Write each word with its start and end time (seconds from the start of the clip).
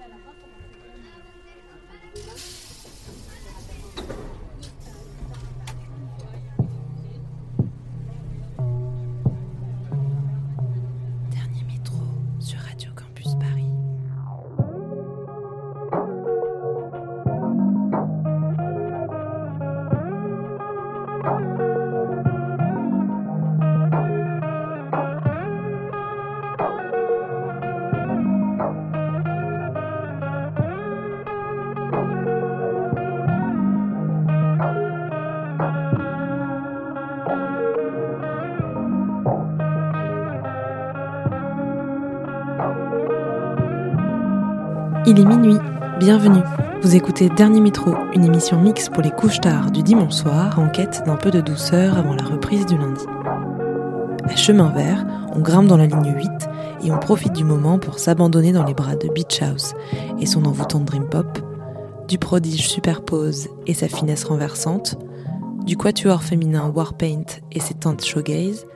Gracias. 0.00 0.69
Minuit, 45.24 45.58
bienvenue. 45.98 46.42
Vous 46.82 46.96
écoutez 46.96 47.28
Dernier 47.28 47.60
Métro, 47.60 47.94
une 48.14 48.24
émission 48.24 48.58
mixte 48.58 48.90
pour 48.90 49.02
les 49.02 49.10
couches 49.10 49.40
tard 49.40 49.70
du 49.70 49.82
dimanche 49.82 50.14
soir 50.14 50.58
en 50.58 50.68
quête 50.70 51.02
d'un 51.04 51.16
peu 51.16 51.30
de 51.30 51.42
douceur 51.42 51.98
avant 51.98 52.14
la 52.14 52.24
reprise 52.24 52.64
du 52.64 52.78
lundi. 52.78 53.04
À 54.24 54.34
chemin 54.34 54.70
vert, 54.70 55.04
on 55.34 55.40
grimpe 55.40 55.66
dans 55.66 55.76
la 55.76 55.86
ligne 55.86 56.14
8 56.16 56.28
et 56.84 56.90
on 56.90 56.98
profite 56.98 57.34
du 57.34 57.44
moment 57.44 57.78
pour 57.78 57.98
s'abandonner 57.98 58.52
dans 58.52 58.64
les 58.64 58.72
bras 58.72 58.96
de 58.96 59.08
Beach 59.08 59.42
House 59.42 59.74
et 60.18 60.26
son 60.26 60.46
envoûtante 60.46 60.86
dream 60.86 61.06
pop, 61.06 61.38
du 62.08 62.16
prodige 62.16 62.68
Superpose 62.68 63.48
et 63.66 63.74
sa 63.74 63.88
finesse 63.88 64.24
renversante, 64.24 64.96
du 65.66 65.76
quatuor 65.76 66.22
féminin 66.22 66.72
Warpaint 66.74 67.26
et 67.52 67.60
ses 67.60 67.74
teintes 67.74 68.04
shoegaze, 68.04 68.66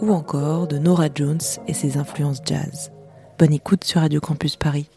ou 0.00 0.12
encore 0.12 0.66
de 0.66 0.78
Nora 0.78 1.06
Jones 1.14 1.38
et 1.68 1.74
ses 1.74 1.96
influences 1.96 2.42
jazz. 2.44 2.90
Bonne 3.38 3.52
écoute 3.52 3.84
sur 3.84 4.00
Radio 4.00 4.20
Campus 4.20 4.56
Paris. 4.56 4.88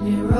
Oh, 0.00 0.37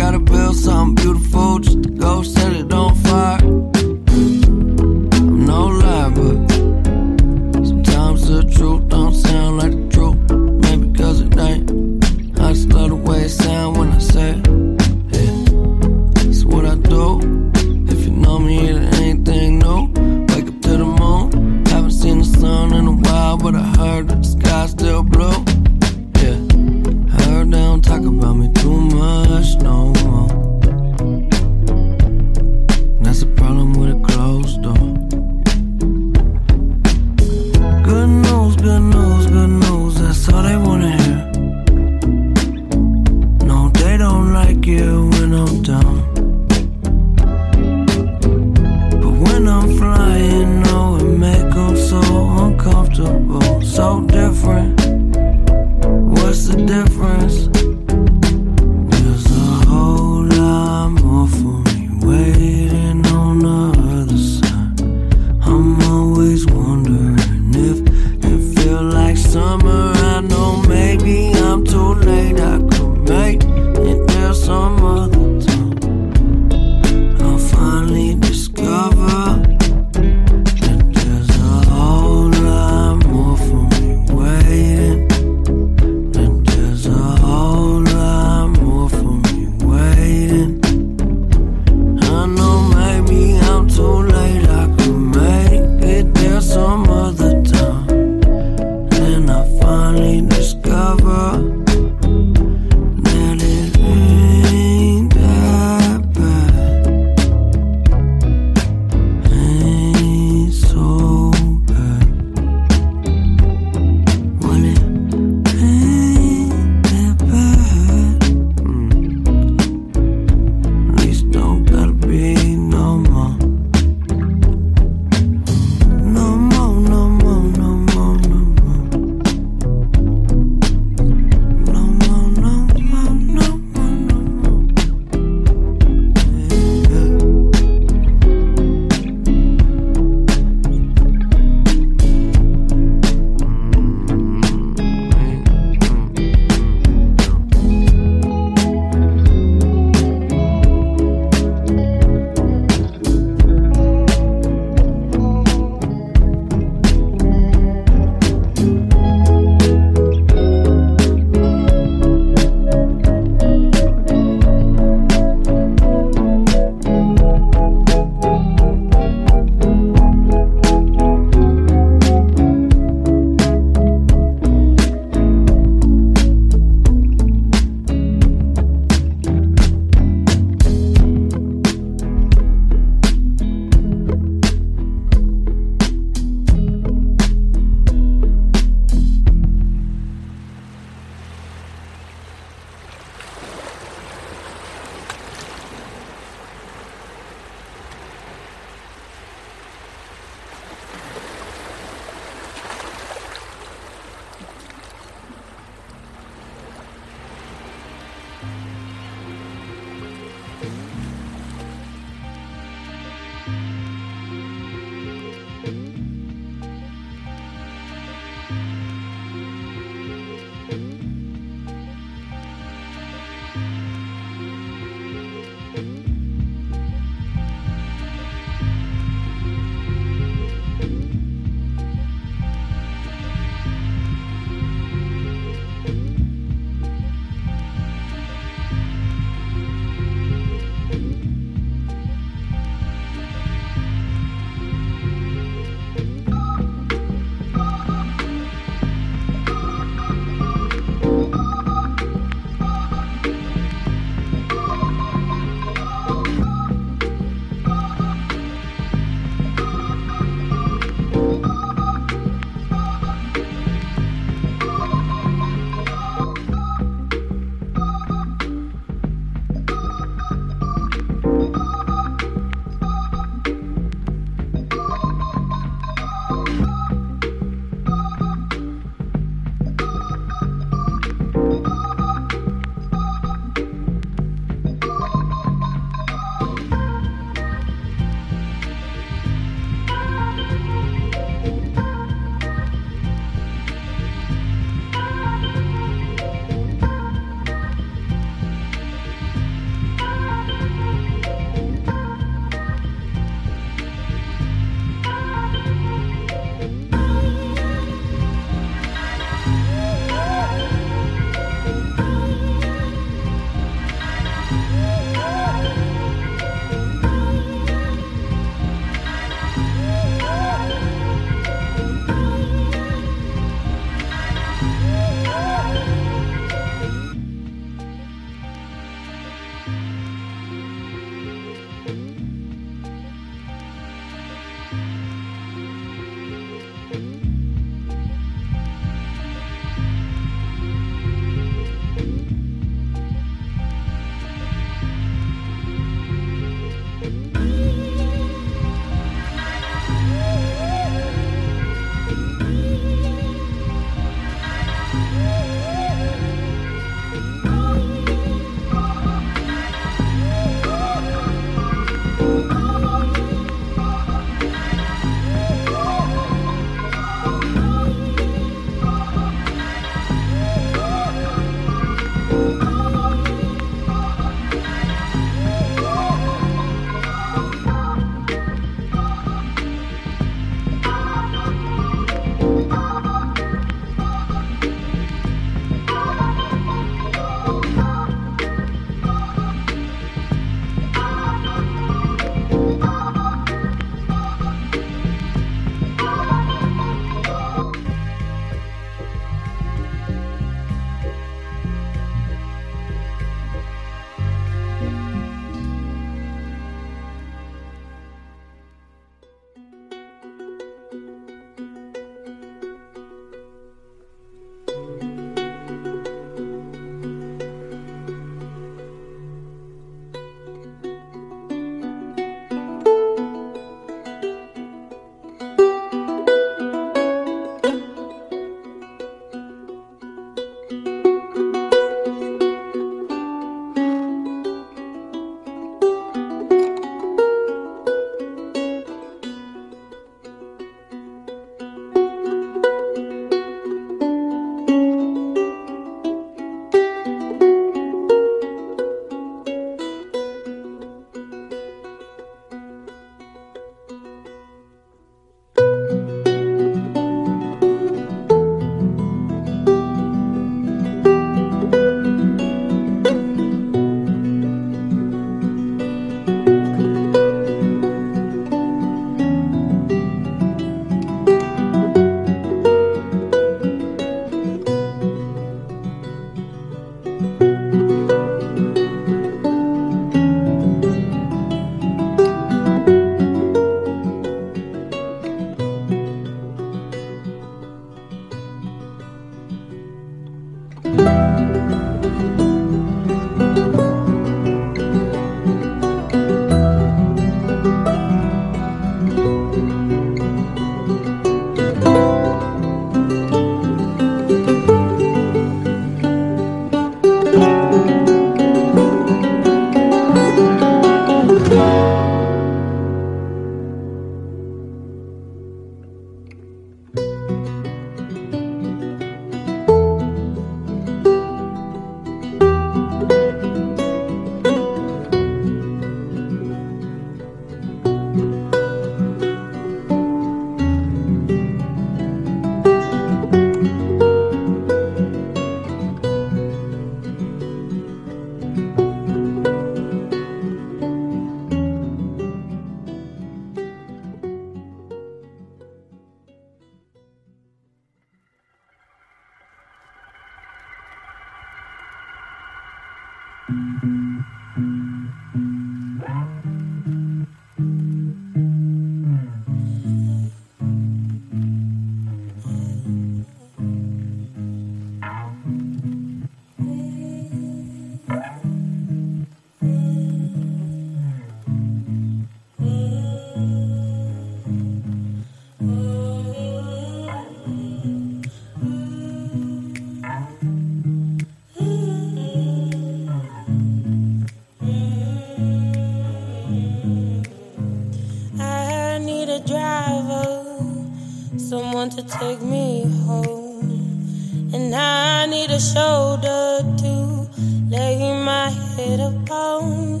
to 592.02 592.18
take 592.18 592.40
me 592.42 592.82
home. 593.06 594.50
And 594.54 594.74
I 594.74 595.26
need 595.26 595.50
a 595.50 595.60
shoulder 595.60 596.62
to 596.82 597.28
lay 597.68 598.12
my 598.24 598.50
head 598.50 599.00
upon. 599.00 600.00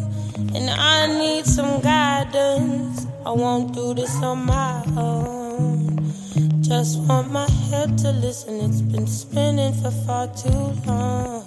And 0.54 0.70
I 0.70 1.06
need 1.06 1.46
some 1.46 1.80
guidance. 1.80 3.06
I 3.24 3.30
won't 3.30 3.74
do 3.74 3.94
this 3.94 4.14
on 4.22 4.46
my 4.46 4.82
own. 4.96 6.12
Just 6.60 6.98
want 7.00 7.30
my 7.30 7.48
head 7.70 7.98
to 7.98 8.10
listen. 8.12 8.60
It's 8.60 8.80
been 8.80 9.06
spinning 9.06 9.72
for 9.74 9.90
far 9.90 10.26
too 10.28 10.64
long. 10.86 11.44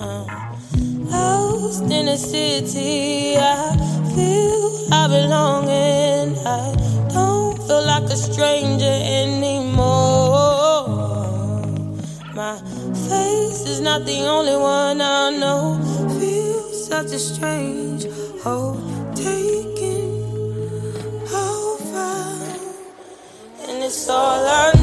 Uh, 0.00 0.24
lost 1.10 1.82
in 1.90 2.08
a 2.08 2.16
city, 2.16 3.36
I 3.36 3.76
feel 4.14 4.92
I 4.92 5.06
belong 5.08 5.68
and 5.68 6.36
I 6.46 6.87
feel 7.78 7.86
like 7.86 8.04
a 8.04 8.16
stranger 8.16 8.98
anymore. 9.04 10.88
My 12.34 12.58
face 13.08 13.66
is 13.66 13.80
not 13.80 14.04
the 14.04 14.20
only 14.26 14.56
one 14.56 15.00
I 15.00 15.30
know. 15.30 15.78
Feel 16.18 16.62
such 16.72 17.12
a 17.12 17.18
strange 17.18 18.06
hold 18.42 18.82
taking 19.14 20.42
over, 21.32 22.14
and 23.68 23.84
it's 23.84 24.08
all 24.08 24.46
I. 24.46 24.77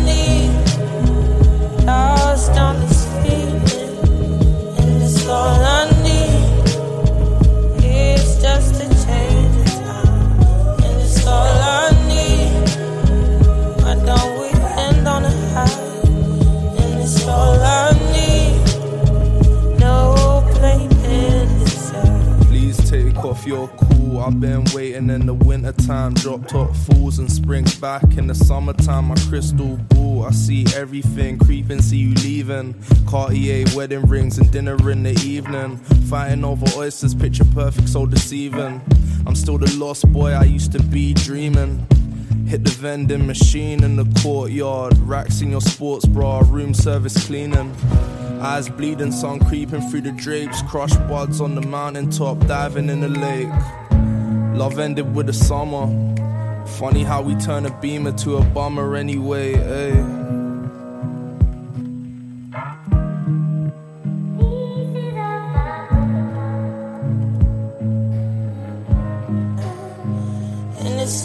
wintertime, 25.66 26.13
drop 26.13 26.47
top 26.47 26.76
falls 26.76 27.18
and 27.18 27.32
springs 27.32 27.76
back. 27.76 28.03
In 28.18 28.28
the 28.28 28.36
summertime, 28.36 29.05
my 29.05 29.16
crystal 29.30 29.78
ball, 29.89 30.26
I 30.26 30.32
see 30.32 30.66
everything 30.76 31.39
creeping, 31.39 31.82
see 31.82 31.97
you 31.97 32.13
leaving. 32.16 32.76
Cartier 33.07 33.66
wedding 33.76 34.05
rings 34.05 34.38
and 34.38 34.51
dinner 34.51 34.78
in 34.89 35.03
the 35.03 35.13
evening. 35.26 35.78
Fighting 36.09 36.43
over 36.43 36.66
oysters, 36.78 37.16
picture 37.16 37.45
perfect, 37.45 37.89
so 37.89 38.05
deceiving. 38.05 38.82
I'm 39.26 39.36
still 39.36 39.57
the 39.57 39.72
lost 39.78 40.11
boy 40.11 40.32
I 40.32 40.43
used 40.43 40.72
to 40.74 40.84
be 40.84 41.13
dreaming. 41.13 41.88
Hit 42.47 42.63
the 42.63 42.72
vending 42.72 43.26
machine 43.26 43.84
in 43.84 43.95
the 43.95 44.05
courtyard. 44.22 44.95
Racks 44.99 45.41
in 45.41 45.49
your 45.49 45.61
sports 45.61 46.05
bra, 46.05 46.43
room 46.45 46.76
service 46.76 47.26
cleaning. 47.26 47.76
Eyes 48.39 48.70
bleeding, 48.70 49.11
sun 49.11 49.39
creeping 49.39 49.82
through 49.89 50.01
the 50.01 50.11
drapes. 50.11 50.61
Crush 50.63 50.95
buds 51.09 51.41
on 51.41 51.55
the 51.55 51.61
mountaintop, 51.61 52.45
diving 52.45 52.89
in 52.89 53.01
the 53.01 53.09
lake. 53.09 53.84
Love 54.56 54.80
ended 54.80 55.14
with 55.14 55.28
the 55.28 55.34
summer. 55.34 55.86
Funny 56.80 57.03
how 57.03 57.22
we 57.22 57.36
turn 57.36 57.66
a 57.66 57.82
beamer 57.82 58.14
to 58.14 58.38
a 58.38 58.43
bummer 58.45 58.95
anyway, 58.95 59.53
eh? 59.53 59.91
ayy. 59.91 60.26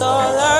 all 0.03 0.39
I 0.39 0.59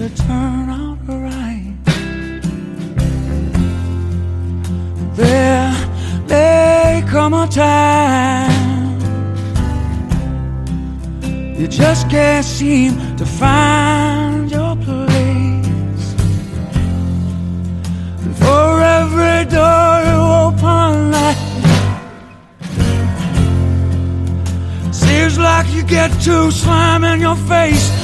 To 0.00 0.08
turn 0.16 0.70
out 0.70 0.98
right. 1.08 1.76
There 5.14 5.72
may 6.26 7.04
come 7.06 7.34
a 7.34 7.46
time 7.46 8.98
you 11.60 11.68
just 11.68 12.08
can't 12.08 12.46
seem 12.46 12.96
to 13.18 13.26
find 13.26 14.50
your 14.50 14.74
place. 14.76 16.14
And 18.24 18.34
for 18.38 18.80
every 18.80 19.44
door 19.54 19.92
you 20.08 20.18
open, 20.46 21.10
like, 21.10 21.36
seems 24.94 25.38
like 25.38 25.70
you 25.74 25.82
get 25.82 26.10
to 26.22 26.50
slam 26.50 27.04
in 27.04 27.20
your 27.20 27.36
face. 27.36 27.99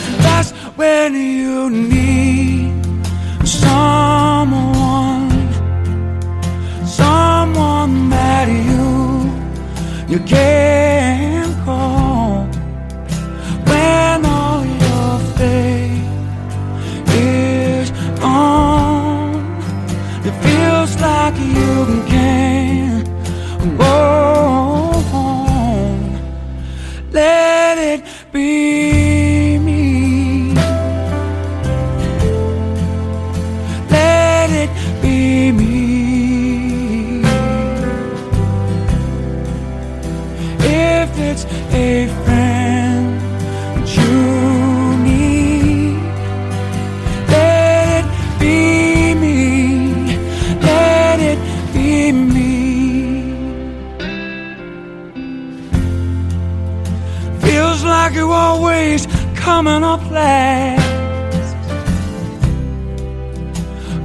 Always 58.77 59.07
coming 59.35 59.83
up 59.83 60.03
last. 60.11 61.57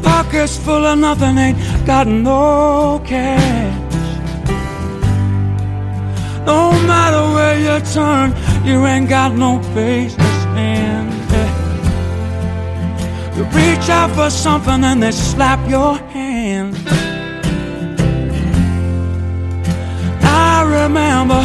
Pockets 0.04 0.58
full 0.58 0.86
of 0.86 0.98
nothing, 1.00 1.38
ain't 1.38 1.58
got 1.86 2.08
no 2.08 3.02
cash. 3.06 3.94
No 6.46 6.72
matter 6.92 7.24
where 7.36 7.58
you 7.66 7.76
turn, 7.94 8.28
you 8.66 8.86
ain't 8.86 9.10
got 9.10 9.34
no 9.34 9.60
place 9.74 10.16
to 10.16 10.30
stand. 10.44 11.10
You 13.36 13.44
reach 13.62 13.90
out 13.90 14.12
for 14.12 14.30
something 14.30 14.84
and 14.84 15.02
they 15.02 15.12
slap 15.12 15.60
your 15.70 15.96
hand. 16.16 16.76
I 20.24 20.64
remember 20.64 21.42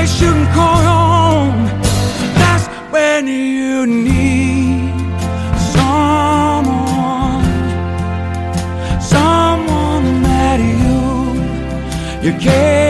place 0.00 0.20
can 0.20 0.46
call 0.54 0.80
home. 0.92 1.66
That's 2.40 2.66
when 2.90 3.26
you 3.26 3.86
need 3.86 4.92
someone, 5.76 7.44
someone 9.00 10.22
that 10.22 10.58
you 10.58 11.00
you 12.24 12.38
can 12.38 12.89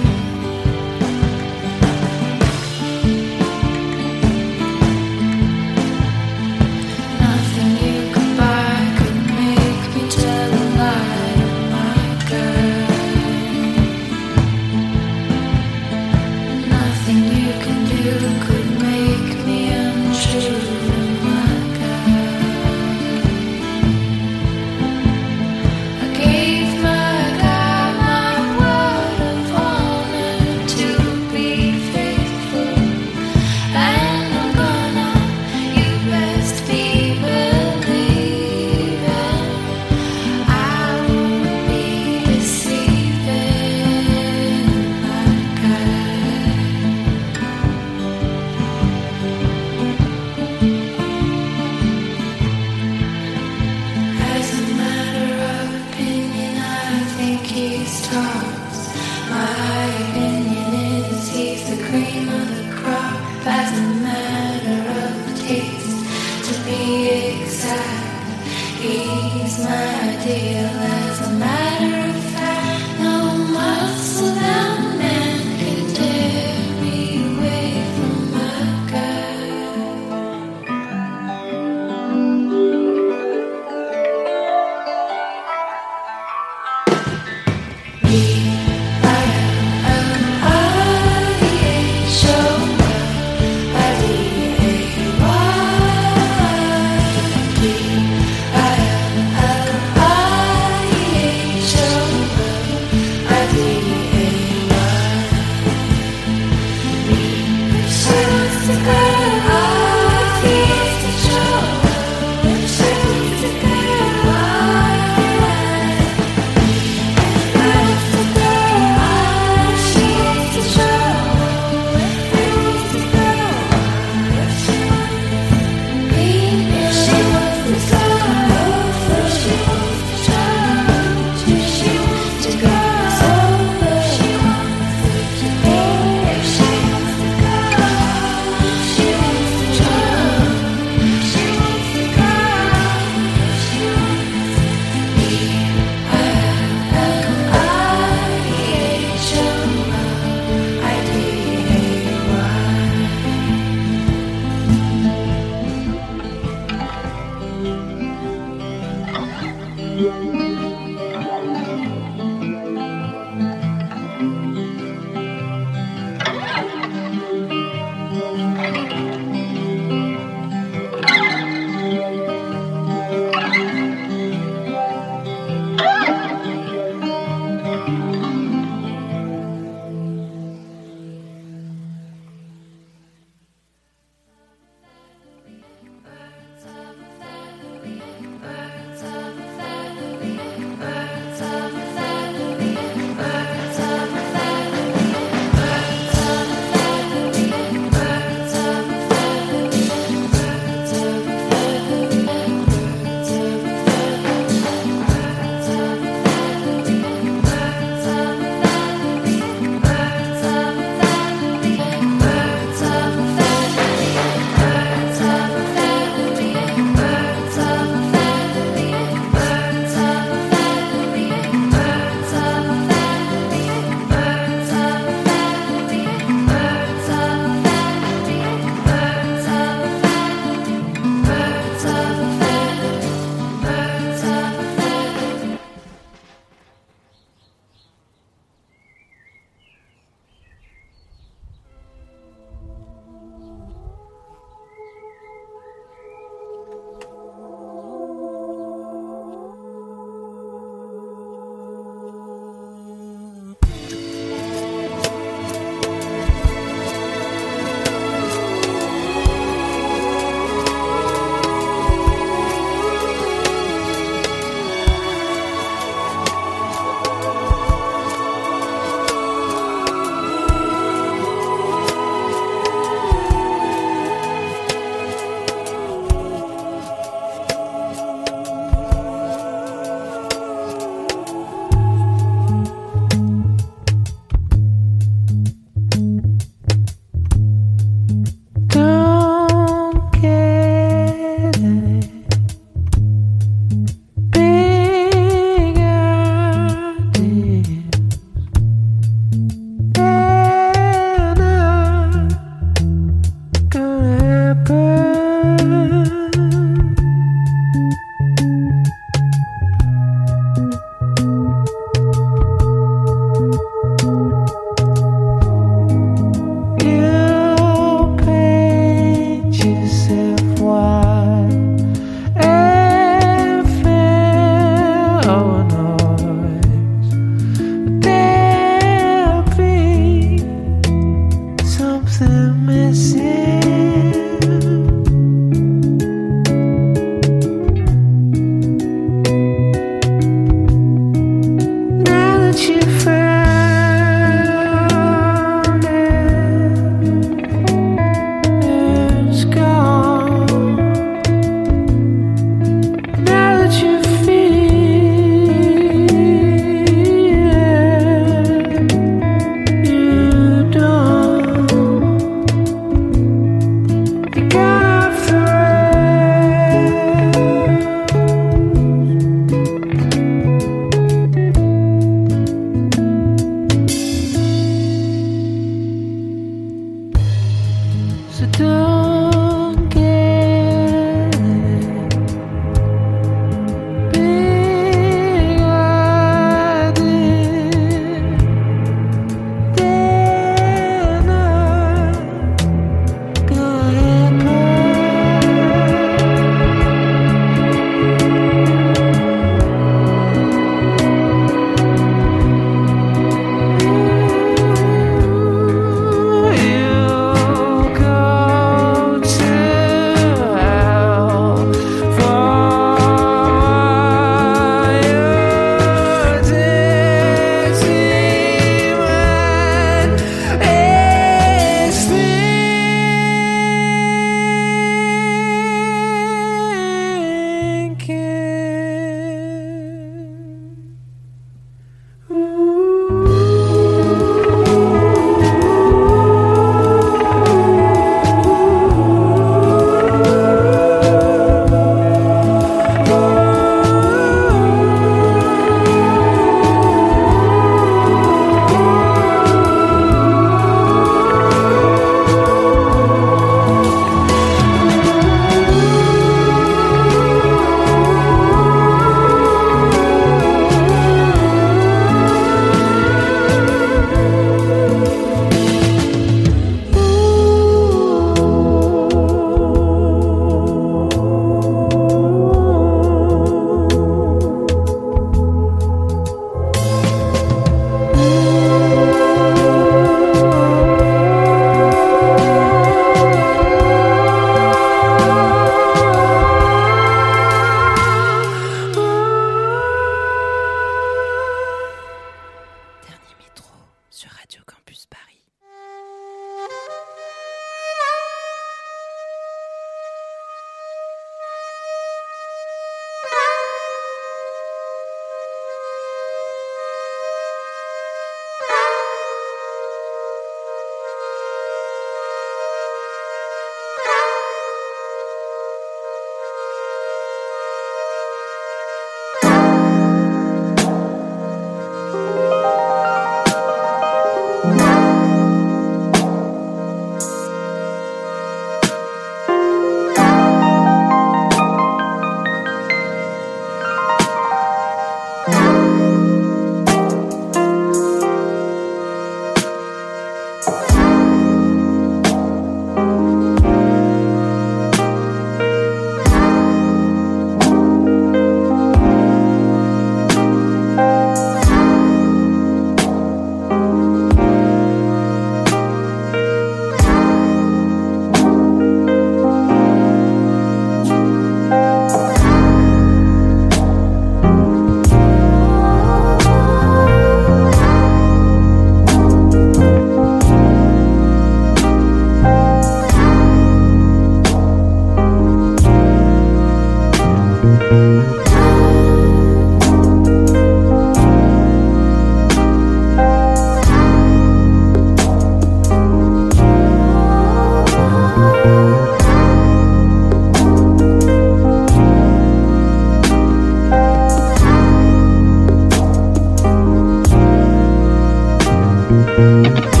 Thank 599.37 600.00